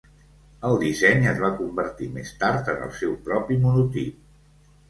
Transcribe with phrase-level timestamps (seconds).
[0.69, 4.27] El disseny es va convertir més tard en el seu propi monotip.